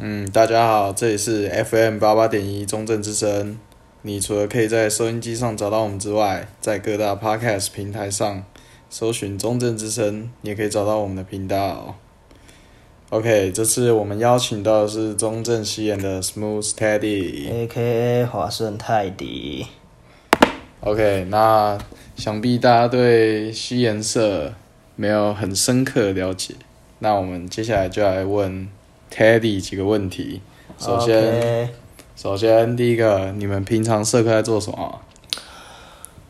[0.00, 3.58] 嗯，大家好，这里是 FM 八八点一中正之声。
[4.02, 8.44] 你除了可以在收音机上找到我们之外，在各大 Podcast 平台上
[8.88, 11.96] 搜寻中正之声，你也可以找到我们的频道。
[13.10, 18.24] OK，这次我们邀请到的是中正西演的 Smooth Teddy，A.K.A.
[18.24, 19.66] 华顺泰迪。
[20.78, 21.76] OK，那
[22.14, 24.54] 想必大家对西颜社
[24.94, 26.54] 没有很深刻的了解，
[27.00, 28.68] 那我们接下来就来问。
[29.10, 30.40] Teddy 几个问题，
[30.78, 31.70] 首先.
[32.14, 35.00] 首先第一个，你们平常社课在做什么？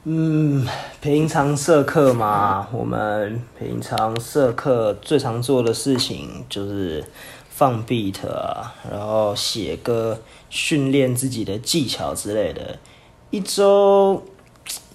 [0.04, 0.66] 嗯，
[1.00, 7.02] 平常社课嘛，我们平常社课最常做的事情就是
[7.48, 10.18] 放 beat 啊，然后写歌，
[10.50, 12.78] 训练自己的技巧之类的。
[13.30, 14.22] 一周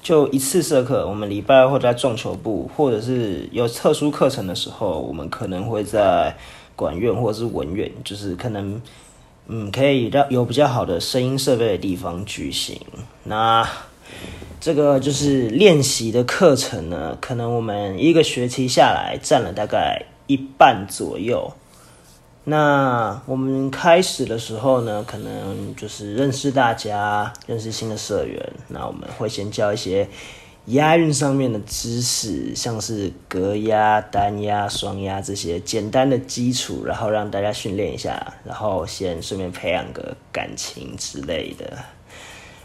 [0.04, 6.36] 就一次社课，我们礼拜二会在撞球部，或者是有特殊课程的时候，我们可能会在。
[6.76, 8.82] 管院或者是文院，就是可能，
[9.48, 12.80] 嗯，可以让有比较好的声音设备的地方举行。
[13.24, 13.68] 那
[14.60, 21.54] 这个就是练习的课程呢，可能我们一个学期下来占了大概一半左右。
[22.46, 28.54] 那我们开始的时候呢，可能就是认识大家，认识新的社员。
[28.68, 30.08] 那我们会先教一些。
[30.68, 41.78] 押韵上面的知识，像是格押、单押、双押这些简单的基础，然后让大家训练一下，然后先顺便培养个感情之类的。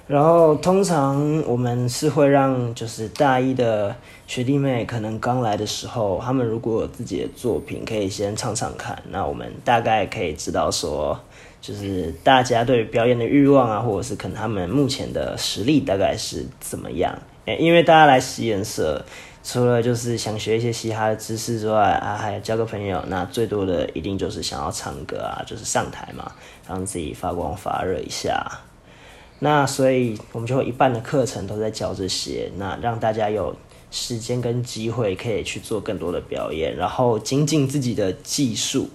[0.07, 3.95] 然后通常我们是会让就是大一的
[4.27, 11.21] 学弟妹，可能刚来的时候，他们如果有自己的作品，可以先唱唱看，那我们大概可以知道说，
[11.61, 17.17] 就是大家对表演的欲望啊，或者是可能他们目前的实力大概是怎么样。
[17.59, 19.03] 因为大家来西研社，
[19.43, 23.03] 除了就是想学一些嘻哈的知识之外啊，还有交个朋友。
[23.09, 26.31] 那最多的一定就是想要唱歌啊，就是上台嘛，
[26.69, 28.47] 让自己发光发热一下。
[29.39, 33.57] 那所以我们就一半的课程都在教这些，那让大家有
[33.91, 38.91] 时间跟机会可以去做更多的表演，然后精进自己的技术。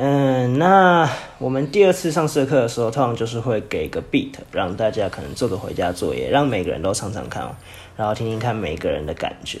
[0.00, 7.52] 嗯，那我们第二次上社课的时候，通常就是会给个 beat，让大家可能做个回家作业，让每个人都唱唱看，
[7.96, 9.58] 然后听听看每个人的感觉。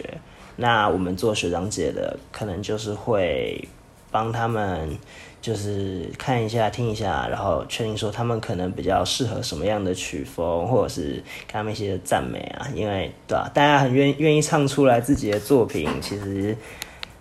[0.54, 3.66] 那我们做学长姐的，可能就是会
[4.12, 4.96] 帮他们，
[5.42, 11.14] 就是看一下、听一下，然后确定说他们可能比较适合什么样的曲风，或者是
[11.48, 12.68] 给他们一些赞美啊。
[12.76, 16.56] 因为对吧，大家很愿愿意唱出来自己的作品，其实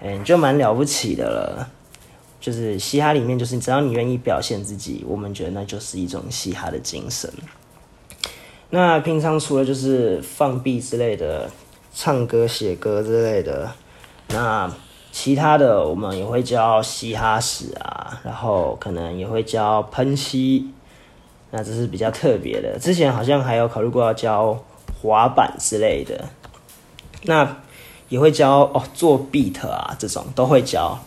[0.02, 1.68] 嗯，就蛮了不起的了。
[2.40, 7.32] 就是嘻哈里面，就是只要你愿意表现自己，我们觉得那就是一种嘻哈的精神。
[8.70, 11.50] 那平常除了就是放 beat 之类的，
[11.94, 13.72] 唱歌、写歌之类的，
[14.28, 14.72] 那
[15.12, 20.70] 其他的我们也会教嘻哈史啊，然后可能也会教喷漆，
[21.50, 22.78] 那这是比较特别的。
[22.78, 24.64] 之前好像还有考虑过要教
[25.02, 26.26] 滑板之类的，
[27.24, 27.58] 那
[28.10, 31.00] 也会教哦做 beat 啊，这种都会教。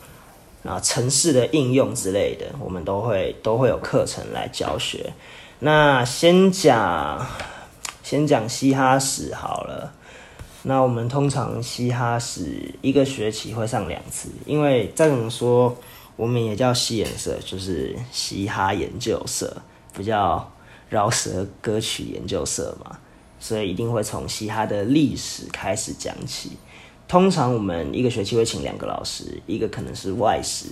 [0.64, 5.12] 啊，城市的应用之类的，我们都会都会有课程来教学。
[5.60, 7.26] 那先讲
[8.02, 9.92] 先讲嘻哈史好了。
[10.62, 15.74] 那我们通常嘻哈史一个学期会上两次，因为再怎么说，
[16.16, 19.56] 我们也叫西研社，就是嘻哈研究社，
[19.96, 20.52] 比较
[20.90, 22.98] 饶舌歌曲研究社嘛，
[23.38, 26.50] 所以一定会从嘻哈的历史开始讲起。
[27.10, 30.68] 通常我们一个学期会请两个老师，一个可能是外师，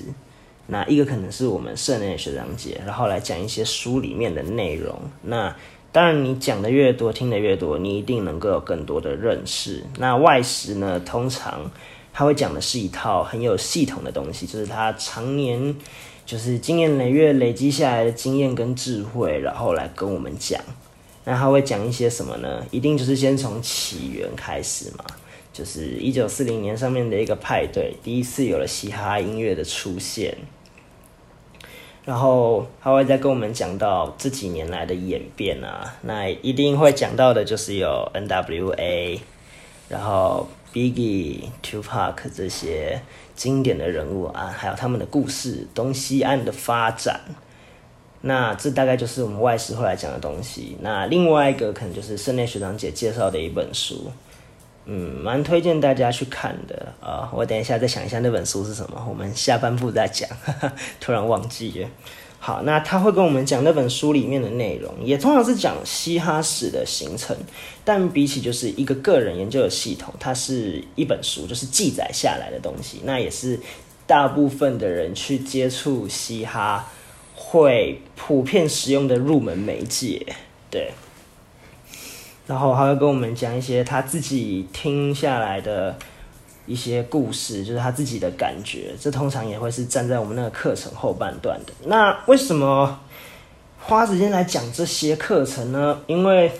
[0.69, 4.97] 那一个可能是我们社内的学长姐，然后来讲一些书里面的内容。
[5.23, 5.53] 那
[5.91, 9.83] 当然，你讲的越多，听的越多，你一定能够有更多的认识。
[9.99, 11.69] 那外师呢，通常
[12.13, 15.75] 他会讲的是一套很有系统的东西，就是他常年
[16.25, 20.63] 就是经验累月累积下来的经验跟智慧，然后来跟我们讲。
[21.25, 22.65] 那他会讲一些什么呢？
[22.71, 25.05] 一定就是先从起源开始嘛。
[25.59, 30.39] 就是一九四零年上面的一个派对，第一次有了嘻哈音乐的出现，
[32.05, 39.21] 然后他会再跟我们讲到这几年来的演变啊，那一定会讲到的就是有 N.W.A，
[39.89, 43.03] 然后 Biggie、Tupac 这些
[43.35, 47.21] 经典的人物啊，还有他们的故事，东西岸的发展，
[48.21, 50.77] 那这大概就是我们外师后来讲的东西。
[50.83, 54.13] 那另外一个可能就是社内学长姐介绍的一本书。
[54.91, 57.31] 嗯，蛮推荐大家去看的啊！
[57.35, 60.27] 我等一下再想一下那本书是什么，我们下半部再讲。
[60.43, 61.89] 哈哈，突然忘记了。
[62.39, 67.37] 好，那他会跟我们讲那本书里面的内容，也通常是讲嘻哈史的形成，
[67.85, 73.03] 但比起就是一个个人研究的系统，它是一本书，就是记载下来的东西。
[73.05, 73.61] 那也是
[74.07, 76.89] 大部分的人去接触嘻哈
[77.35, 80.25] 会普遍使用的入门媒介，
[80.71, 80.93] 对。
[82.49, 85.95] 然后还会跟我们讲一些他自己听下来的
[86.65, 88.95] 一些故事，就是他自己的感觉。
[88.99, 91.73] 这通常也会是站在我们那个课程后半段的。
[91.85, 92.99] 那为什么
[93.79, 96.01] 花时间来讲这些课程呢？
[96.07, 96.51] 因为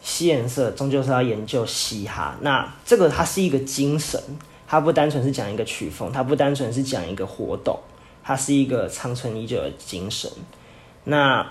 [0.00, 4.18] 嘻颜色终究是要研究嘻哈，那这个它是一个精神，
[4.66, 7.78] 它不单纯是讲一个曲风，它不单纯是讲一个活动，
[8.24, 10.30] 它是一个长存已久的精神。
[11.04, 11.46] 那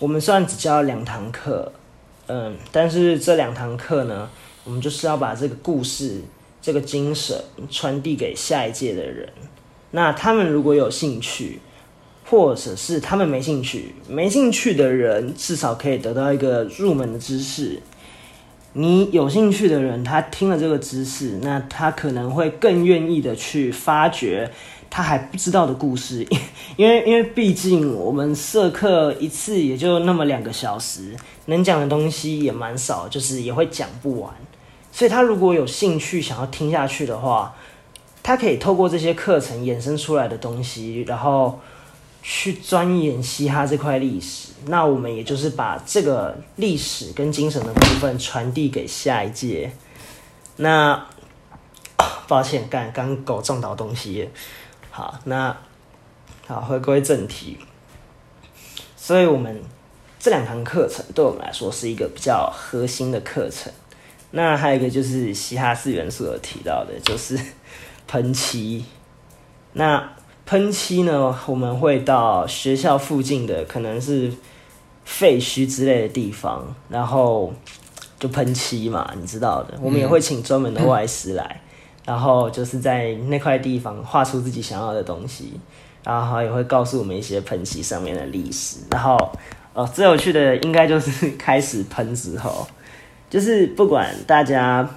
[0.00, 1.70] 我们虽然只教了两堂课。
[2.26, 4.30] 嗯，但是这两堂课呢，
[4.64, 6.22] 我们就是要把这个故事、
[6.62, 7.38] 这个精神
[7.70, 9.28] 传递给下一届的人。
[9.90, 11.60] 那他们如果有兴趣，
[12.24, 17.80] 或者是他们没兴趣，没兴趣的人至少可以得到一个入门的知识。
[18.72, 24.50] 你有兴趣的人，他听了这个知识，那他可能会更愿意的去发掘。
[24.96, 26.24] 他还不知道的故事，
[26.78, 34.32] 因为因为毕竟我们社课一次也就那么两个小时，能讲的东西也蛮少，就是也会讲不完。
[34.92, 37.52] 所以他如果有兴趣想要听下去的话，
[38.22, 41.58] 他可以透过这些课程衍生出来的东西，然后
[42.22, 44.50] 去钻研嘻哈这块历史。
[44.66, 49.72] 那我们也就是把这个历史跟精神的部分传递给下一届。
[50.58, 51.04] 那
[52.28, 54.28] 抱歉，刚刚狗撞倒东西。
[54.96, 55.56] 好，那
[56.46, 57.58] 好，回归正题。
[58.96, 59.60] 所以，我们
[60.20, 63.72] 这两堂课程对我们来说是一个比较核心的课程。
[64.30, 67.36] 那还有一个就是嘻哈四元素有提到的，就是
[68.06, 68.84] 喷漆。
[69.72, 70.12] 那
[70.46, 74.32] 喷漆呢，我们会到学校附近的可能是
[75.04, 77.52] 废墟之类的地方，然后
[78.20, 79.76] 就喷漆嘛，你知道的。
[79.80, 81.62] 我们也会请专门的外师来。
[82.04, 85.52] 然后就是在那块地方画出自己想要的东西，
[86.04, 88.78] 然后也会告诉我们一些喷漆上面的历史。
[88.90, 89.16] 然后，
[89.72, 92.66] 哦，最有趣的应该就是开始喷之后，
[93.30, 94.88] 就是不管大家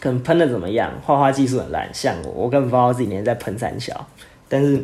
[0.00, 4.06] 可能喷的怎么样，画画技术很烂，像我，我根本不知道自己在喷三小。
[4.48, 4.82] 但是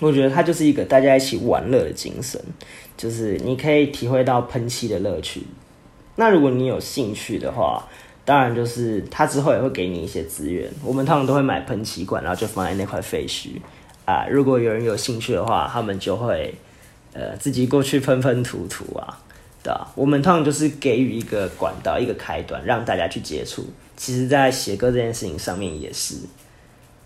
[0.00, 2.40] 我觉得它就是一个大家一起玩乐的精神，
[2.96, 5.46] 就是你可以体会到喷漆的乐趣。
[6.16, 7.84] 那如果你有兴趣的话，
[8.26, 10.68] 当然，就是他之后也会给你一些资源。
[10.84, 13.50] 我们通常都会买喷漆管，然后就放在那块废墟
[14.04, 14.26] 啊。
[14.28, 16.52] 如果有人有兴趣的话，他们就会
[17.12, 19.16] 呃自己过去喷喷涂涂啊，
[19.62, 19.92] 对吧？
[19.94, 23.64] 我们通常就是给予一个管道、一个开端，让大家去接触。
[23.96, 26.16] 其实，在写歌这件事情上面也是，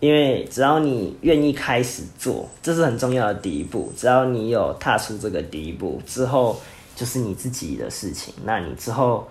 [0.00, 3.93] 因为只要你愿意开始做，这是很重要的第一步。
[3.94, 6.58] 只要你有踏出这个第一步之后，
[6.96, 8.32] 就是你自己的事情。
[8.43, 9.28] 那你之后。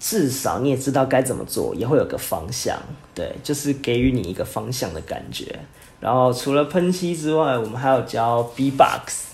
[0.00, 2.74] 至少你也知道该怎么做，也会有个方向，
[3.14, 5.60] 对，就是给予你一个方向的感觉。
[6.00, 9.26] 然后除了喷漆之外，我们还有教 B-box。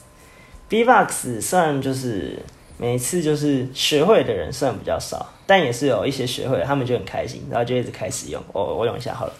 [0.68, 2.42] B-box 虽然就是
[2.76, 8.42] 每次就是学会的人算比较少，但也是有一些学会，他们就很开心，然后就一直开始用。
[8.52, 9.32] 我我用一下好了，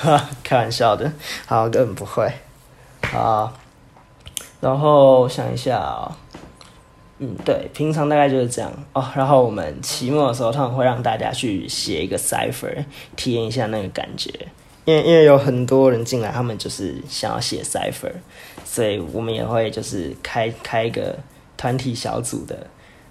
[0.00, 1.12] 哈， 开玩笑的，
[1.44, 2.32] 好，根本不会。
[3.02, 3.52] 好，
[4.60, 6.16] 然后想一下啊。
[7.20, 9.04] 嗯，对，平常大概就是这样哦。
[9.16, 12.84] 然后我们期末的时候，他们会让大家去写一个 cipher，
[13.16, 14.30] 体验一下那个感觉。
[14.84, 18.12] 因为因为有很多人进来，他们就是想要写 cipher，
[18.64, 21.18] 所以我们也会就是开开一个
[21.56, 22.66] 团体小组的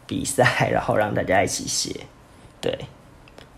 [0.08, 1.94] 比赛，然后让大家一起写。
[2.62, 2.74] 对，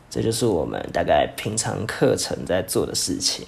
[0.10, 3.46] 这就是我们大概平常课程在做的事情。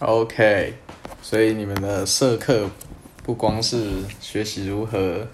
[0.00, 0.74] OK，
[1.20, 2.68] 所以你们的社课
[3.22, 5.28] 不光是学习如何。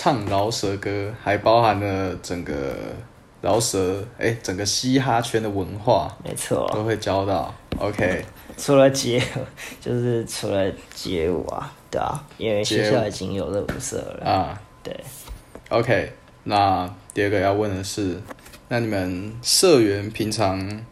[0.00, 2.54] 唱饶舌歌，还包含了整个
[3.42, 7.52] 饶舌，哎、欸，整个嘻哈圈的文化，没错，都会教到。
[7.80, 8.24] OK，
[8.56, 9.20] 除了街，
[9.80, 14.62] 就是除了街舞啊，对啊，因为学校已经有热舞社了啊。
[14.84, 14.96] 对
[15.68, 16.12] ，OK，
[16.44, 18.22] 那第二个要问的是，
[18.68, 20.84] 那你们社员平常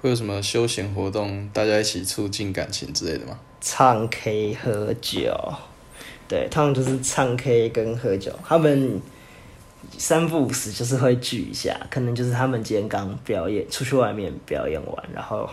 [0.00, 3.38] 会有什么休闲活动，大家一起促进感情之类的吗？
[3.60, 5.32] 唱 K 喝酒。
[6.28, 9.00] 对，他们就是唱 K 跟喝酒，他们
[9.96, 15.48] 三不五时就是会聚一下，可能就是他们今天刚表演，出去外面表演完，然后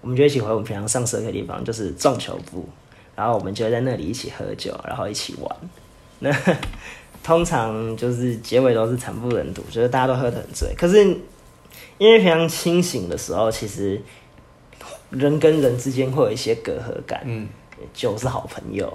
[0.00, 2.68] 我们就一起回我们平常上社课的地方，就是撞球部，
[3.14, 5.56] 然后我们就会在那里一起喝酒，然后一起玩。
[6.18, 6.34] 那
[7.22, 10.74] 通常就是结尾都是惨不忍睹，就是大家都喝得很醉。
[10.76, 11.04] 可是
[11.98, 14.00] 因为平常清醒的时候，其实
[15.10, 17.46] 人跟人之间会有一些隔阂感，嗯，
[17.94, 18.92] 酒是好朋友。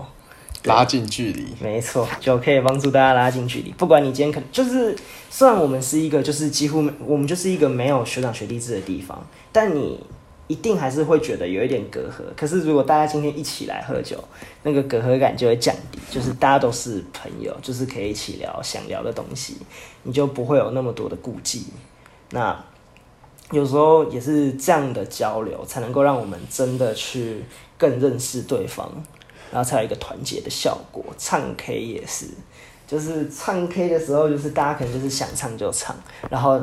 [0.64, 3.72] 拉近距离，没错，就可以帮助大家拉近距离。
[3.72, 4.96] 不管你今天可能就是，
[5.30, 10.00] 虽然我们是一个就是几乎我们就是一个没有学长学弟制的地方，但你
[10.48, 12.24] 一定还是会觉得有一点隔阂。
[12.36, 14.22] 可是如果大家今天一起来喝酒，
[14.64, 19.58] 那个隔阂感就会降低，就是大家都是朋友，就是可以一起聊想聊的东西，
[20.04, 21.66] 你就不会有那么多的顾忌。
[22.32, 22.58] 那
[23.52, 27.44] 有时候也是这样的交流，才能够让我们真的去
[27.78, 28.90] 更认识对方，
[29.54, 31.06] 然后才有一个团结的效果。
[31.18, 32.26] 唱 K 也是，
[32.88, 35.96] 就是唱 K 的时候，就是大家可能就是想唱就唱，
[36.30, 36.60] 然后。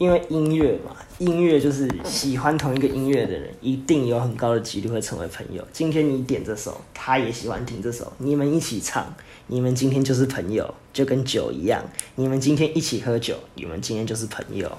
[0.00, 5.62] 因为音乐嘛，音乐就是喜欢同一个音乐的人，一定有很高的几率会成为朋友。
[5.74, 9.14] 今天你点这首，他也喜欢听这首，你们一起唱，
[9.48, 11.84] 你们今天就是朋友，就跟酒一样。
[12.14, 14.72] 你们今天一起喝酒，你们今天就是朋友。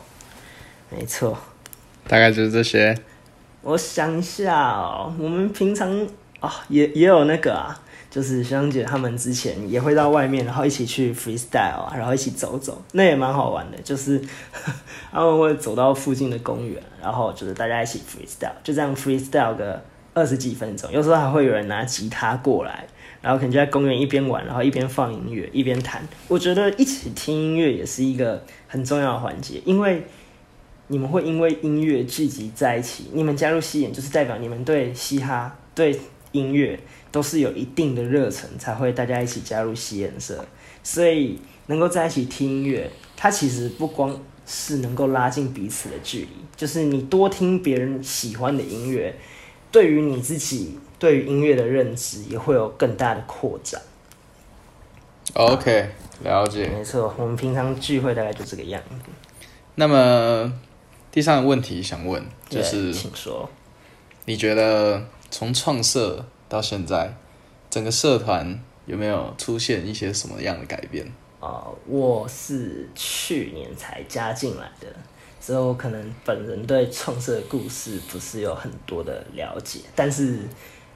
[0.90, 1.38] 没错，
[2.08, 2.98] 大概就是这些。
[3.62, 6.08] 我想一下哦，我们平常
[6.42, 7.80] 啊、哦，也也有那个啊。
[8.12, 13.78] 就是香姐他们之前也会到外面，然后一起去 freestyle 啊，然后一起走走，那也蛮好玩的。
[13.86, 14.22] 就是
[15.14, 19.82] 他们会走到附近的公园，然后就是大家一起 freestyle，就这样 freestyle 个
[20.14, 20.92] 二十几分钟。
[20.92, 22.86] 有时候还会有人拿吉他过来，
[23.22, 26.06] 然后可能就在公园一边玩，然后一边放音乐，一边弹。
[26.28, 30.04] 我觉得一起听音乐也是一个很重要的环节，因为
[30.88, 35.98] 你们会因为音乐聚集在一起，你们加入西演就是代表你们对嘻哈对
[36.32, 36.80] 音乐。
[37.12, 40.46] 都是有一定的热忱，才会大家一起加入西研社，
[40.82, 49.14] 所以能够在一起听音乐，它其实不光是能够拉近彼此的距离，就是你多听别人喜欢的音乐，
[49.74, 53.82] 对于你自己对于音乐的认知也会有更大的扩展。
[55.34, 55.90] OK，
[56.24, 56.70] 了解。
[56.70, 59.12] 没错，我们平常聚会大概就这个样子。
[59.76, 60.54] 那么
[61.12, 63.50] 第三个问题想问，就是，请说，
[64.24, 67.16] 你觉得从创社到现在，
[67.70, 71.06] 整个社团有没有出现一些什么样的改变？
[71.40, 74.88] 啊、呃，我是去年才加进来的，
[75.40, 79.80] 所以我可能本人对创社的故事不是有很多的了解。
[79.96, 80.40] 但是，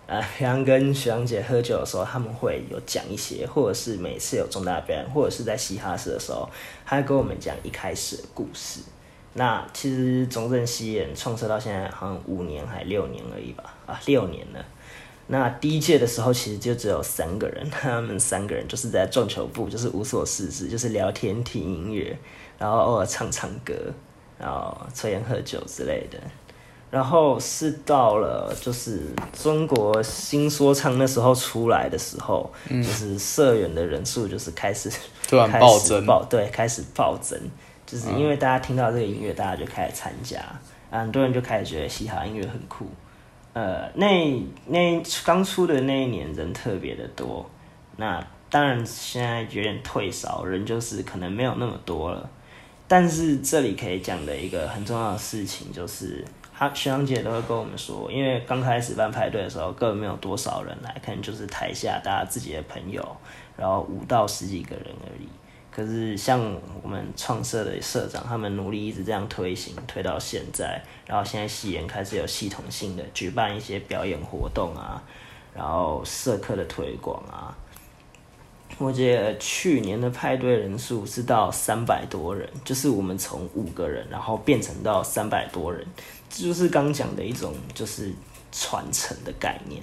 [0.05, 6.47] 呃，平常跟徐阳姐喝酒的时候，他们会有讲一些，或者是每次有重大表演，或者是在嘻哈社的时候，
[6.85, 8.81] 他会跟我们讲一开始的故事。
[9.37, 13.75] 那其实中正西演创社到现在好像五年还六年而已吧？
[13.85, 14.65] 啊，六年了。
[15.27, 22.17] 那第一届的时候，其实就只有三个人，他们三个人就是在撞球部，就是无所事事，就是聊天、听音乐，
[22.57, 23.73] 然后偶尔唱唱歌，
[24.39, 26.17] 然后抽烟喝酒之类的。
[26.91, 29.01] 然后是到了就是
[29.33, 34.89] 中国新说唱那时候出来的时候，嗯、就是社员的人数就是开始
[35.27, 37.37] 突然暴增，暴对，开始暴增，
[37.85, 40.39] 就是因为大家听到这个音乐，大家就开始参加，
[40.89, 42.87] 很多人就开始觉得嘻哈音乐很酷。
[43.53, 47.49] 呃，那那刚出的那一年人特别的多，
[47.95, 52.29] 那当然现在有点退烧，人就是可能没有那么多了。
[52.87, 56.23] 但是这里可以讲的一个很重要的事情就是，
[56.53, 63.03] 他学长姐都会跟我们说，因为刚开始办派对的时候根本没有多少人来，可能就是台下大家自己的朋友，
[63.57, 65.27] 然后五到十几个人而已。
[65.71, 66.39] 可是像
[66.85, 75.01] 我们创社的社长，他们努力一直这样推行，推到现在，然后现在戏研开始有系统性的举办一些表演活动啊，
[75.55, 77.57] 然后社课的推广啊。
[78.77, 85.83] 我记得去年的派对人数是到三百多人，就是我们从五个人，然后变成到三百多人，
[86.29, 88.13] 这就是刚讲的一种就是
[88.51, 89.81] 传承的概念。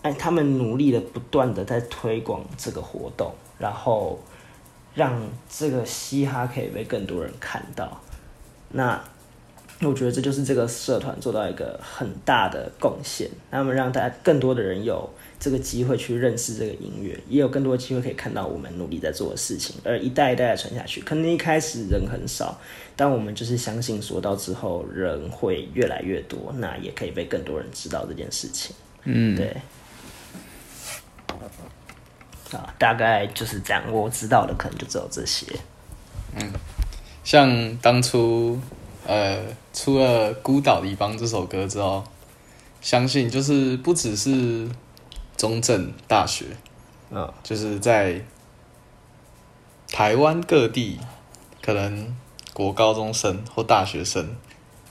[0.00, 4.18] 哎，他们努力的不断的在推广这个活动，然后。
[4.96, 8.00] 让这个嘻哈可以被更多人看到，
[8.70, 9.00] 那
[9.82, 13.30] 我觉得这就是这个社团做到一个很大的贡献。
[13.50, 21.02] 那么让大家更多的人有这个机会去认识这个音乐，也有更多机会可以看到我们努力在做的事情，而一代一代的传下去。
[21.02, 22.58] 可能一开始人很少，
[22.96, 28.74] 但我们就是相信说到之后人会越来越多，那也可以被更多人知道这件事情。
[29.04, 29.54] 嗯，对。
[32.52, 33.82] 啊，大概就是这样。
[33.90, 35.46] 我知道的可能就只有这些。
[36.34, 36.52] 嗯，
[37.24, 38.60] 像当初
[39.06, 39.38] 呃
[39.72, 42.04] 出了《孤岛离邦》这首歌之后，
[42.80, 44.68] 相信就是不只是
[45.36, 46.44] 中正大学，
[47.10, 48.20] 嗯，就是在
[49.90, 51.00] 台湾各地，
[51.62, 52.14] 可能
[52.52, 54.36] 国高中生或大学生，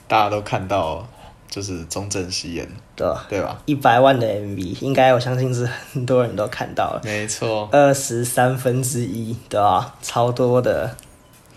[0.08, 1.06] 大家都看到。
[1.48, 3.26] 就是中正西演，对吧？
[3.28, 3.62] 对吧？
[3.66, 7.00] 一百万的 MV，应该我相信是很多人都看到了。
[7.04, 9.94] 没错，二十三分之一，对吧？
[10.02, 10.94] 超多的，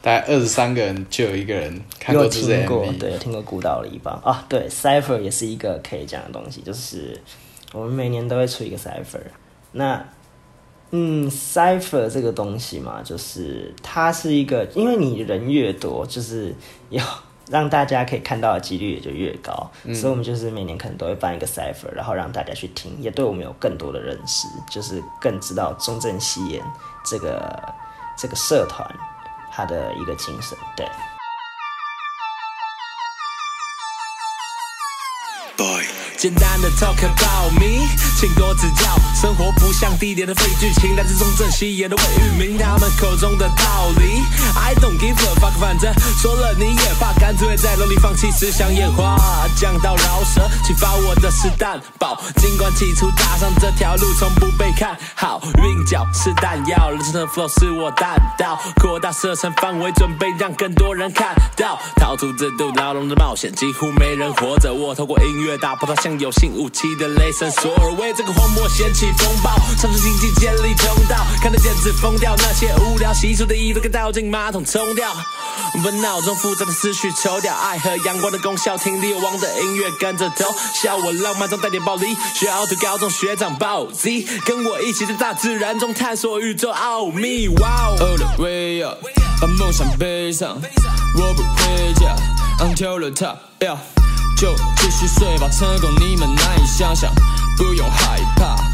[0.02, 4.46] 大概二十三个人就有一个人看过这 MV，听过，对，听过《孤岛离邦》啊。
[4.48, 7.20] 对，Cypher 也是一个可以讲的东西，就是
[7.74, 9.22] 我们每年都会出一个 Cypher。
[9.72, 10.04] 那，
[10.92, 16.56] 嗯，Cypher 这个东西嘛，就是它是一个，因为你人越多，就是
[16.90, 17.04] 要。
[17.50, 19.70] 让大家可以看到的几率也就越高。
[19.84, 26.64] 嗯、所以，我们就是每年可能都会办一个 cipher，然后让大家去听，也对我们有更多的认识，就是更知道中正西言
[27.04, 27.74] 这个
[28.18, 28.88] 这个社团
[29.52, 30.58] 它的一个精神。
[30.78, 30.86] 对。
[36.20, 38.84] 简单的 talk about me，请多指教。
[39.16, 44.22] 生活不像地点的废剧情，来自中正西烟的伪域名，他们口中的道理。
[44.54, 49.16] I don't give a fuck，反正说了你也怕，干脆在楼里放弃思想演化。
[49.56, 52.22] 讲到饶舌，启发我的是蛋堡。
[52.36, 61.80] 尽管起初踏上这条路从不被看好，韵脚是弹药，人生的 flow 是我弹道，扩大射程范围，准备让更多人看到。
[61.96, 64.74] 逃出这度牢笼的冒险，几乎没人活着。
[64.74, 66.09] 我透过音乐打破它。
[66.18, 72.34] 有新武器的雷神索尔为这个荒漠掀起风暴，唱出经济建立通道，看得简直疯掉。
[72.38, 75.14] 那些无聊习俗的衣服，该倒进马桶冲掉，
[75.84, 77.54] 把脑中复杂的思绪抽掉。
[77.54, 82.16] 爱和阳光的功效，听力王的音乐跟着走，笑我浪漫中带点暴力。
[82.34, 87.50] 学奥特高中学长暴 Z，跟我一起在大自然中探索宇宙奥秘。
[87.60, 88.98] 哇哦，All the way up，
[89.42, 90.62] 把梦想背上，
[91.16, 92.16] 我不回家
[92.60, 93.99] ，Until the top，yeah。
[94.40, 97.14] 就继续睡吧，成功你们难以想象，
[97.58, 98.69] 不用害怕。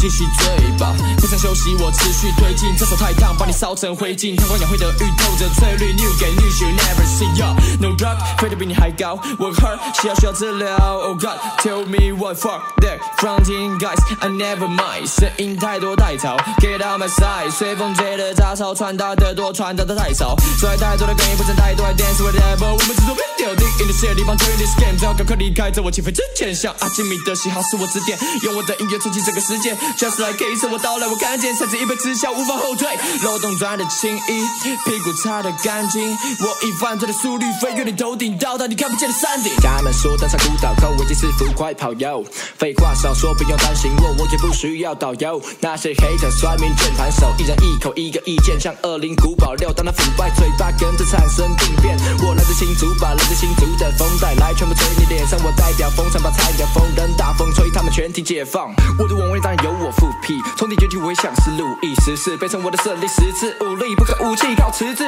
[0.00, 2.74] 继续追吧，不想休息，我持续推进。
[2.78, 4.34] 这手太烫，把你烧成灰烬。
[4.34, 7.52] 阳光养晦的玉透着翠绿，New game new shit never see ya。
[7.78, 9.16] No drug，飞得比你还高。
[9.38, 10.74] Work hard，需要需要治疗。
[10.78, 15.06] Oh God，tell me what fuck that fronting guys，I never mind。
[15.06, 17.50] 声音太多太吵，Get out my side。
[17.50, 20.34] 随风吹的杂草，传达的多，传达的太少。
[20.58, 21.84] 说太多的根，不想太多。
[21.84, 24.96] I dance with it every 我们是左边掉进 in the city，帮 turn this game。
[24.98, 29.76] 只要赶快离开，在我起飞之前，像阿基米德喜好是我指点，用我的音乐撑起这个世界。
[29.96, 32.88] Just like case，我到来，我看见，甚至一杯直销无法后退。
[33.22, 34.40] 漏洞钻的轻易，
[34.84, 36.10] 屁股擦的干净。
[36.40, 39.52] 我以犯罪的速率飞越你头顶，到达你看不见的山顶。
[39.62, 42.24] 他们说登山古道口，危机四伏快跑哟。
[42.58, 45.40] 废话少说，不用担心我，我也不需要导游。
[45.60, 51.98] 那些黑的酸民键盘手，一人一口一个意见，像恶灵古堡，撂当那腐败嘴巴跟着产生病变。
[52.24, 55.38] 我来自新竹，把来自新竹的风带来，全部吹你脸上。
[55.44, 58.72] 我代表风城，把菜鸟风人大风吹，他们全体解放。
[58.98, 65.04] 我的王位当然由我复辟，从你崛起，我会想是路易十四，背成我的胜利十次，武力不可武器靠词字。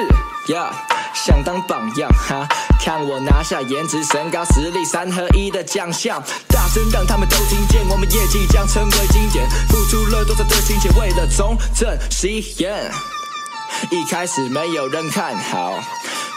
[1.14, 2.48] 想当榜样哈，
[2.80, 12.90] 看我拿下颜值、身高、实力三合一的奖项，大声让他们都听见，我们业绩将成为经典，付出了多少的心血，为了中正西烟，
[13.90, 15.74] 一开始没有人看好。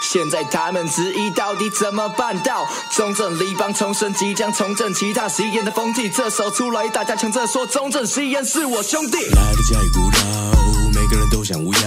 [0.08, 2.66] 现在他们质疑到底怎么办到？
[2.96, 6.08] 中正立邦重生，即将重振其他吸烟的风气。
[6.08, 9.18] 这首出来，大家抢着说中正吸烟是我兄弟。
[9.18, 10.20] 来的家喻户晓，
[10.94, 11.82] 每个人都想无妖，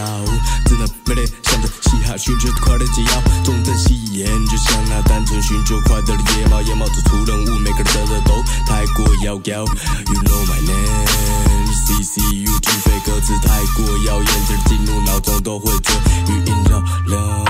[0.66, 3.22] 只能美丽向着嘻哈寻求快乐解药。
[3.44, 9.64] 中正西烟就像那单纯寻求快乐的野猫，野猫做出任务，每个人得的都太过遥遥。
[9.64, 15.94] You know my name, C C U T，非歌词太过耀眼，只进入脑中都会做
[16.28, 17.48] 语音绕梁。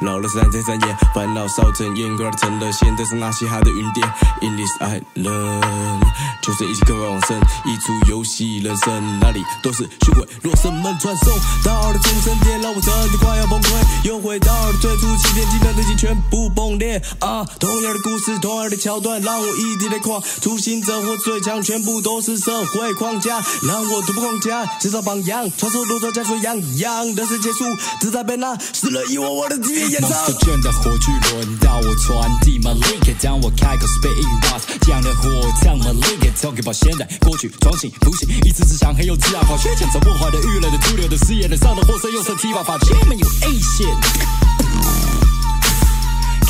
[0.00, 4.06] 老了三天三夜，烦恼烧成烟，歌儿成了线，这是那嘻哈的云巅。
[4.42, 6.02] In this island，
[6.42, 10.28] 就是一起渴望往生，一出游戏人生，哪里都是虚伪。
[10.42, 11.32] 罗生门传送
[11.64, 13.70] 到了中正殿，让我真的快要崩溃。
[14.04, 17.42] 又回到了最初起点，技能等级全部崩裂啊！
[17.58, 20.22] 同样的故事，同样的桥段，让我一直在狂。
[20.42, 27.64] 初心者或最强，全部都是社会框架，让我突破框架，制造榜样，传说路上加速洋洋，人生结束，
[28.00, 29.98] 只在被那死了遗忘我的记忆。
[29.98, 35.28] 蒙斯特卷的火炬轮到我传递，My lick，当我开口 spitting bars，这样的火
[35.62, 45.23] 枪，My Link talking about 现在、过去、重新、复习，一次次想黑又自然跑，学前走破坏的娱乐的主流的视野，能上的货色用色体把法界没有 A 线。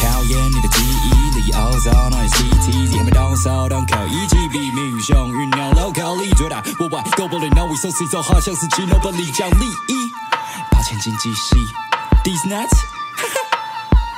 [0.05, 10.13] 考验你的记忆力，熬造那些 CT，还没动靠一击毙命，像酝酿脑壳里最大，我外 Go bowling now we so see 走好像是奇诺本利奖利益，
[10.71, 11.57] 八千经济系
[12.23, 12.94] ，These nuts。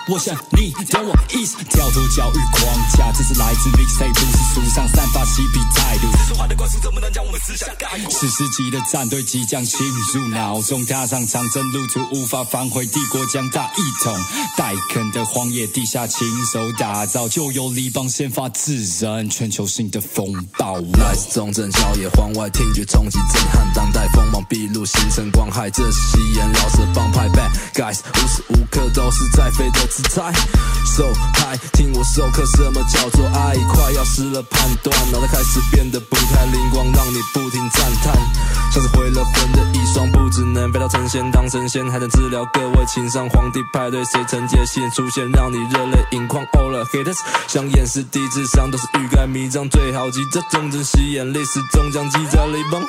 [0.09, 6.07] 我想你懂我意思，跳脱教育框架，这是来自 mixtape，不是书上散发嬉皮态度。
[6.29, 8.11] 说话的灌输怎么能将我们思想盖过？
[8.13, 14.17] 史诗级的战队即将侵入脑中，踏上长征路途，无法反悔，帝国将大一统。
[14.57, 20.77] 待啃的荒野地下，亲手打造，就有立邦先发制人，全球性的风暴。
[21.01, 25.69] 来自中正郊野，荒外听觉冲击震撼，当代锋芒毕露，形成光害。
[25.69, 29.81] 这是西烟饶舌帮派 bad guys，无时无刻都是在飞斗。
[29.97, 30.31] 姿态。
[30.85, 31.05] So
[31.35, 33.57] hi 听我授课，什么叫做爱？
[33.73, 38.15] 快要失了判断，脑袋开始变得不太灵光，让你不停赞叹。
[38.73, 43.27] 像是毁了魂的一双，不只能飞到成仙当神仙，还能治疗各位情商。
[43.31, 47.17] 皇帝派对，谁曾接线出现，让你热泪盈眶？All the haters
[47.49, 52.83] 想掩饰低智商，都是欲盖弥彰，最好记着忠贞戏演，历史终将记在立邦。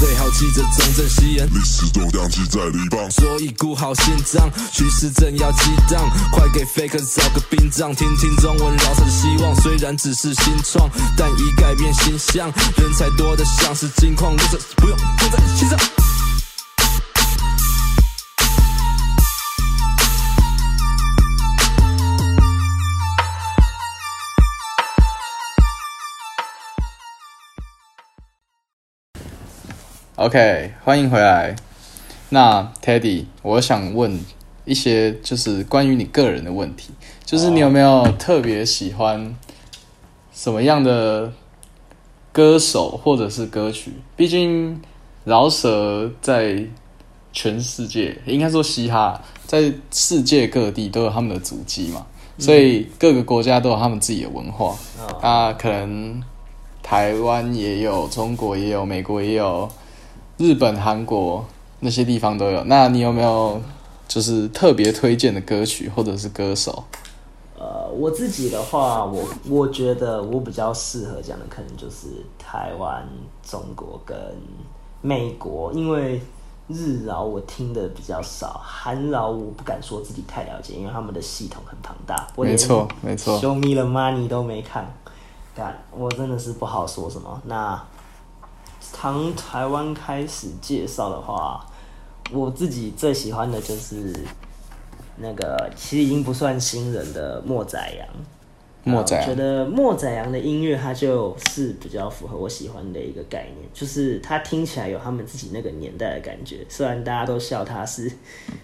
[0.00, 2.98] 最好记着重振西言，历史都将记在里邦。
[3.10, 9.54] 所以顾好心脏，局势正要激荡，快给 faker 找个殡葬，听听中文饶舌的希望。
[9.56, 12.50] 虽然只是新创，但已改变形象。
[12.78, 15.78] 人才多的像是金矿，留着不用放在心上。
[30.20, 31.56] OK，欢迎回来。
[32.28, 34.20] 那 Teddy，我想问
[34.66, 36.90] 一些就是关于你个人的问题，
[37.24, 39.34] 就是你有没有特别喜欢
[40.30, 41.32] 什么样的
[42.32, 43.94] 歌手或者是歌曲？
[44.14, 44.78] 毕竟
[45.24, 46.66] 饶舌在
[47.32, 52.04] 全世界，应该说嘻哈在世界各地都有他们的足迹嘛，
[52.36, 54.76] 所以各个国家都有他们自己的文化。
[55.22, 56.22] 啊，可能
[56.82, 59.66] 台湾也有，中国也有，美国也有。
[60.40, 61.44] 日本、韩国
[61.80, 62.64] 那些地方都有。
[62.64, 63.60] 那你有没有
[64.08, 66.82] 就是特别推荐的歌曲或者是歌手？
[67.58, 72.06] 呃，我自己的话，我我觉得我比较适合讲的可能就是
[72.38, 73.06] 台湾、
[73.46, 74.16] 中国跟
[75.02, 76.22] 美国，因为
[76.68, 82.26] 日饶我听的比较少，韩饶我不敢说自己太了解，因为他们的系统很庞大。
[82.34, 83.38] 没错，没错。
[83.38, 84.90] Show me the money 都没看，
[85.54, 87.42] 但，我真的是不好说什么。
[87.44, 87.78] 那。
[88.92, 91.64] 从台湾开始介绍的话，
[92.30, 94.14] 我自己最喜欢的就是
[95.16, 98.06] 那个，其实已经不算新人的莫宰羊。
[98.82, 106.64] 莫宰，我觉得莫宰阳的音乐，它就是比较符合我喜欢的一个概念，就是他听起来有他们自己那个年代的感觉。
[106.68, 108.10] 虽然大家都笑他是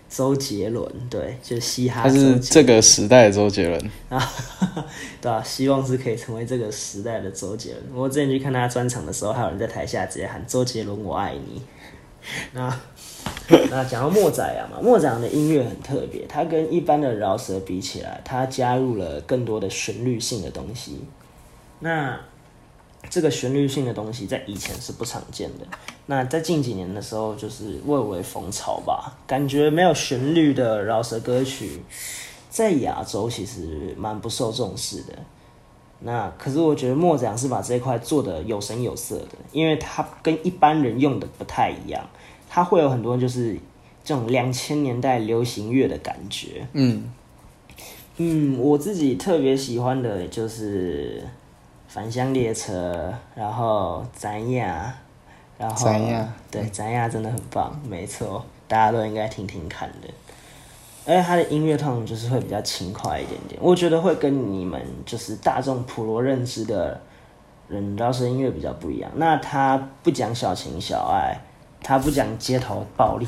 [0.09, 2.05] 周杰伦，对，就是嘻哈。
[2.05, 4.33] 他是这个时代的周杰伦啊，
[5.21, 7.85] 对啊，希望是可以成为这个时代的周杰伦。
[7.95, 11.61] 我之前去看他专场的时候，还有人在台下直接喊“周杰伦，我爱你”。
[12.53, 12.81] 那。
[13.71, 21.05] 那讲到莫仔啊嘛，莫仔的音乐很特别，它跟一般的饶舌比起来，它加入了更多的旋律性的东西。
[21.81, 22.19] 那
[23.09, 25.67] 这个旋律性的东西在以前是不常见的。
[26.07, 29.17] 那在近几年的时候，就是蔚为风潮吧。
[29.27, 31.83] 感觉没有旋律的饶舌歌曲，
[32.51, 35.13] 在亚洲其实蛮不受重视的。
[36.01, 42.05] 那可是我觉得莫仔是把这一块做得有声有色的，因为它跟一般人用的不太一样。
[42.49, 43.55] 它会有很多就是
[44.05, 46.67] 这种两千年代流行乐的感觉。
[46.73, 47.13] 嗯
[48.19, 51.23] 嗯，我自己特别喜欢的就是
[51.87, 54.95] 返乡列车，然后斩亚，
[55.59, 60.09] 然后斩亚，对，斩亚真的很棒，没错，大家都应该听听看的。
[61.05, 67.01] 而且他的音乐通常就是会比较轻快一点点，我觉得会跟你们就是大众普罗认知的
[67.69, 69.11] 人饶舌音乐比较不一样。
[69.17, 71.39] 那他不讲小情小爱。
[71.83, 73.27] 他不讲街头暴力，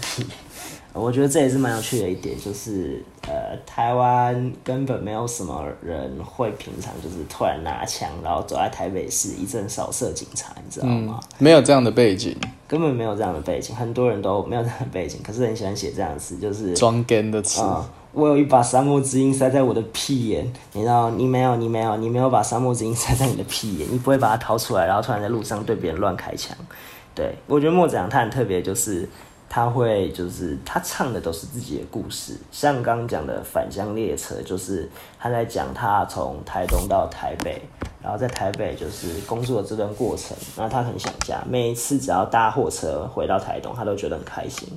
[0.92, 11.20] 我觉得这也是蛮有趣的一点，就是呃，台湾根本没有什么人会平常就是突然拿枪，然后走在台北市一阵扫射警察，你知道吗？
[11.22, 17.60] 嗯，没有这样的背景，根本没有这样的背景，很多人都没有这样的背景， 可是很喜欢写这样的词，就是装 gay 的词。
[17.60, 21.10] 呃，我有一把沙漠之鹰塞在我的屁眼，你知道？
[21.10, 26.56] 你没有，你没有，你没有把沙漠之鹰塞在你的屁眼，你不会把它掏出来，然后突然在路上对别人乱开枪。
[27.18, 29.08] 对，我觉得莫宰羊他很特别，就是
[29.48, 32.36] 他会，就是他唱的都是自己的故事。
[32.52, 37.60] 像刚刚讲的《返乡列车》，就是他在讲他从台东到台北，
[38.00, 40.36] 然后在台北就是工作的这段过程。
[40.56, 44.68] 然后他很想家，每一次只要搭货车回到台东，他都觉得很开心。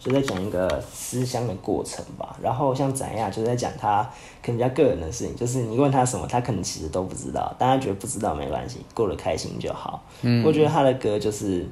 [0.00, 2.34] 就在讲一个思乡的过程吧。
[2.42, 4.02] 然后像展亚就在讲他
[4.42, 10.02] 可能比较个人的事情，就是你问他什么，他可能其实都不知道，但他觉得不知道没关系，过得开心就好。
[10.22, 11.66] 嗯，我觉得他的歌就是。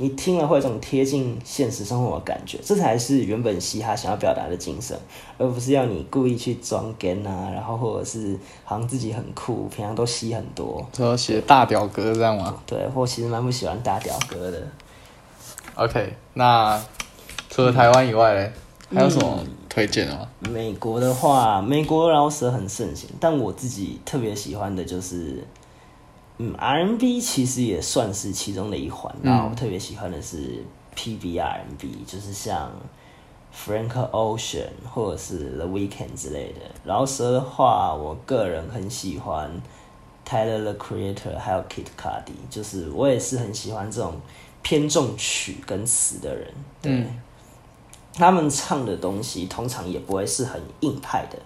[0.00, 4.96] 你听了会有种贴近现实生活的感觉，这才是原本嘻哈想要表达的精神，
[5.36, 12.62] 而不是要你故意去装 gay 啊，然后或者是好像自己很酷，平常都吸很多，说写大屌歌这样吗？
[12.64, 14.62] 对，或其实蛮不喜欢大屌歌的。
[15.74, 16.80] OK，那
[17.50, 18.52] 除了台湾以外嘞，
[18.90, 20.28] 嗯、还有什么推荐的吗？
[20.48, 25.44] 美国的话，美国饶舌很盛行，但我自己特别喜欢的就是。
[26.38, 29.14] 嗯，R&B 其实也算是其中的一环。
[29.22, 30.64] 那、嗯、我特别喜欢的是
[30.96, 32.70] PB R&B，就是像
[33.54, 36.60] Frank Ocean 或者是 The Weeknd 之类的。
[36.84, 39.50] 饶舌的话，我个人很喜欢
[40.26, 44.14] Tyler the Creator，还有 Kid Cudi，就是我也是很喜欢这种
[44.62, 46.54] 偏重曲跟词的人。
[46.80, 46.92] 对。
[46.92, 47.06] 嗯
[48.14, 51.38] 他们唱的东西通常也不会是很硬派的。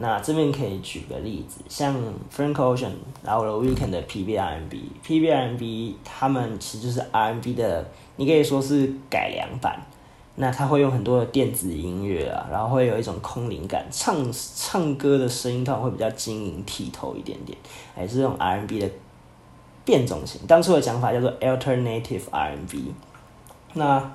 [0.00, 1.94] 那这边可以举个例子，像
[2.34, 7.84] Frank Ocean，然后 The Weeknd 的 PB R&B，PB R&B 他们其实就是 R&B 的，
[8.16, 9.80] 你可以说是改良版。
[10.40, 17.58] 那他会用很多的电子音乐啊，然后会有一种空灵感，唱唱歌的声音通常会比较晶莹剔透一点点，
[17.96, 18.88] 还是这种 R&B 的
[19.84, 20.40] 变种型。
[20.46, 22.94] 当初的讲法叫做 Alternative R&B。
[23.74, 24.12] 那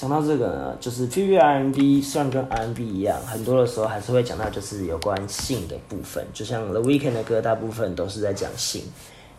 [0.00, 8.84] 讲到这个呢，就是 PB R&B 虽然跟 R&B 一样，很多的时候还是会讲到就是有关性的部分，就像 The Weeknd 的歌，大部分都是在讲性。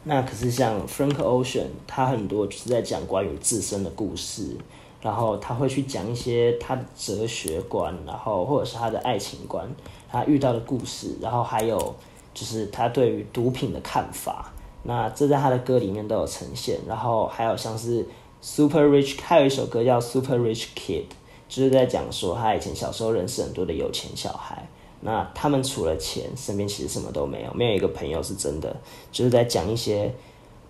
[0.04, 4.56] 那可是像 Frank Ocean，他很多就是在讲关于自身的故事，
[5.02, 9.68] 然后他会去讲一些他的哲学观，然后或者是他的爱情观，
[10.12, 11.96] 他遇到的故事，然后还有
[12.36, 14.54] 就是他对于毒品的看法。
[14.84, 18.06] 那这在他的歌里面都有呈现，然后还有像是。
[18.42, 21.02] Super Rich，还有一首歌叫《Super Rich Kid》，
[21.48, 24.68] 就是在讲说他以前小时候认识很多的有钱小孩，
[25.02, 28.76] 那他们除了钱，身边其实什么都没有，没有一个朋友是真的，
[29.12, 30.12] 就是在讲一些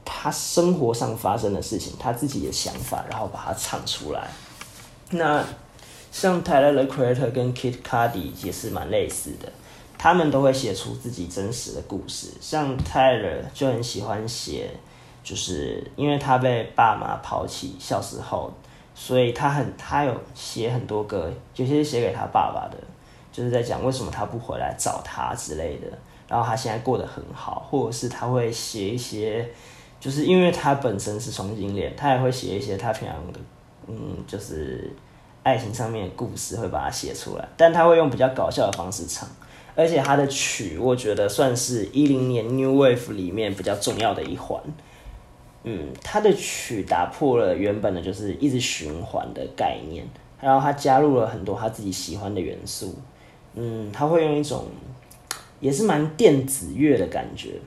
[0.04, 4.30] 他生活上发生的事情，他自己的想法，然后把它唱出来。
[5.12, 5.42] 那
[6.12, 9.50] 像 Tyler the Creator 跟 Kid Cudi 也是蛮类似的，
[9.98, 14.72] 他们都会写出自己真实的故事，像 Tyler 就很喜欢写。
[15.24, 18.52] 就是因为他被爸妈抛弃，小时候，
[18.96, 22.78] 所以他很他有写很多歌，有些写给他爸爸的，
[23.32, 25.88] 就是在讲为什么他不回来找他之类的。
[26.28, 29.46] 然后他现在过得很好，或者是他会写一些，
[30.00, 33.40] 就是因为他本身是双性恋，他也会写一些他平常的，
[33.88, 34.90] 嗯，就是
[35.44, 37.46] 爱情上面的故事，会把它写出来。
[37.58, 39.28] 但他会用比较搞笑的方式唱，
[39.76, 44.58] 而且他的曲，我觉得算是一零年 New Wave 里面比较重要的一环。
[45.64, 50.04] 嗯，他的曲打破了原本的就是一直循环的概念，
[50.40, 52.98] 然后他加入了很多他自己喜欢的元素。
[53.54, 54.66] 嗯，他会用一种
[55.60, 57.60] 也是蛮电子乐的感觉，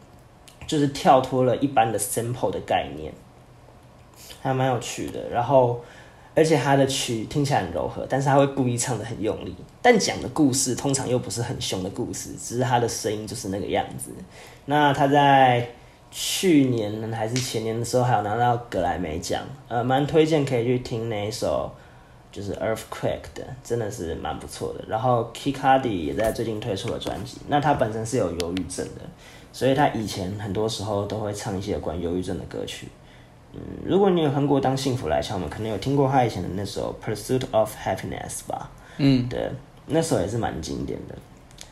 [0.67, 3.13] 就是跳脱了一般的 sample 的概念，
[4.43, 5.29] 还蛮有趣的。
[5.29, 5.81] 然后，
[6.35, 14.11] 而且他的曲听起来很柔和，但是他会故意唱得很用力，但讲的故事通常又不是很凶的故事，只是他的声音就是那个样子。
[14.65, 15.69] 那他在。
[16.17, 21.69] 去年还是前年的时候，还有拿到格莱美奖，呃，蛮推荐可以去听那一首，
[22.31, 24.85] 就是 Earthquake 的，真的是蛮不错的。
[24.87, 29.01] 然后 Kid Cudi 也在最近推出了专辑，那他本身是有忧郁症的，
[29.53, 32.87] 所以他以前很多时候都会唱一些关于忧郁症的歌曲。
[33.53, 38.71] 嗯，如果你有看过《当幸福来敲门》，可能有听过他以前的那首 Pursuit of Happiness 吧？
[38.99, 39.51] 嗯，对，
[39.89, 41.17] 那首也是蛮经典的，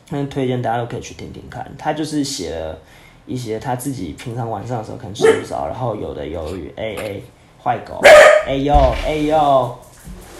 [0.09, 1.71] 那推荐大家都可以去听听看。
[1.77, 2.77] 他就是写了。
[3.25, 7.21] 一些他自己平常晚上的时候可能睡不着，然后有的由于， 哎哎，
[7.63, 8.01] 坏狗，
[8.45, 8.73] 哎呦
[9.05, 9.79] 哎呦，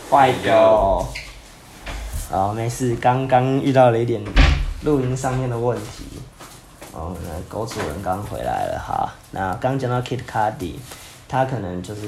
[0.09, 1.05] 坏狗，
[2.29, 4.21] 啊，没事，刚刚遇到了一点
[4.83, 6.03] 录音上面的问题，
[6.91, 10.73] 哦，那狗主人刚回来了哈，那刚讲到 Kid Cudi，
[11.29, 12.01] 他可能就是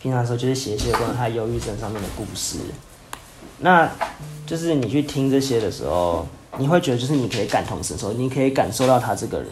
[0.00, 2.58] 平常的时候就是写一些关于他忧郁症上面的故事，
[3.58, 3.88] 那
[4.44, 6.26] 就是你去听这些的时候。
[6.58, 9.50] 你会觉得就是你可以感同身受，你可以感受到他这个人。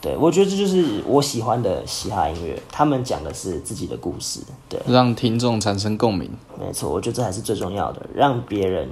[0.00, 6.28] 对，我觉得这就是我喜欢的嘻哈音乐，他们讲的是自己的故事，对，让听众产生共鸣。
[6.58, 8.88] 没错，我觉得这还是最重要的，让别人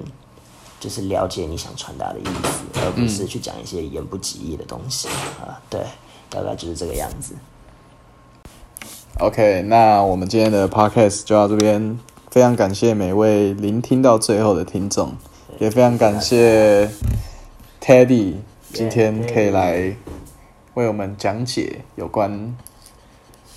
[0.79, 5.09] 就是了解你想传达的意思，而不是去讲一些言不及义的东西
[5.41, 5.59] 啊。
[5.69, 5.81] 对，
[6.29, 7.35] 大概就是这个样子。
[9.19, 11.99] OK，那我们今天的 Podcast 就到这边，
[12.31, 15.15] 非常感谢每位聆听到最后的听众。
[15.61, 16.89] 也非常感谢
[17.83, 18.37] Teddy
[18.73, 19.95] 今天可以来
[20.73, 22.57] 为我们讲解有关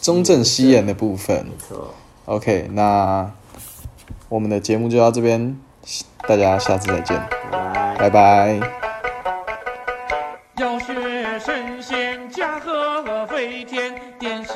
[0.01, 1.45] 中正西演的部分。
[1.45, 1.93] 没错。
[2.25, 3.31] OK，那
[4.27, 5.57] 我们的节目就到这边，
[6.27, 7.17] 大家下次再见，
[7.97, 8.59] 拜拜。
[10.57, 10.93] 要学
[11.39, 14.51] 神仙驾鹤飞天，点石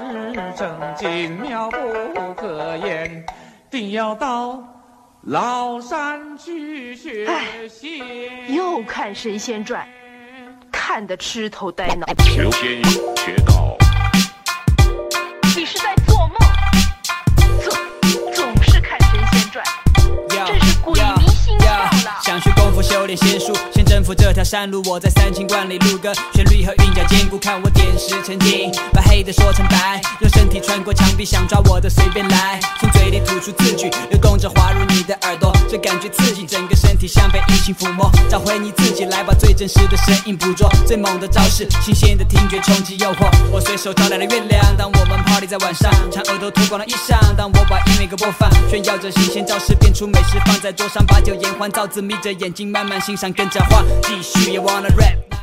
[0.53, 3.25] 成金妙不可言，
[3.71, 4.76] 定要到。
[5.29, 7.27] 嶗山去学
[7.67, 9.85] 仙，又看神仙传，
[10.71, 12.07] 看得痴头呆脑。
[12.15, 12.81] 求仙
[13.17, 13.56] 学道，
[22.77, 24.83] 我，修炼仙术，先征服这条山路。
[24.85, 55.36] 我在三清观里录歌，旋律和韵脚兼顾，看我点石成金，把黑的说成白，用身体穿过墙壁，想抓我的随便来，从嘴里吐出字句，流动着滑入你的耳朵，这感觉刺激，整个身体像被疫情抚摸，找回你自己，来把最真实的声音捕捉，最猛的招式，新鲜的听觉冲击诱惑，我随手招来了月亮，当我们 party 在晚上，嫦娥都脱光了衣裳，当我把音乐给播放，炫耀着新鲜招式，变出美食放在桌上，把酒言欢，造字眯着眼睛慢慢欣赏，跟着画，继续也忘了 rap。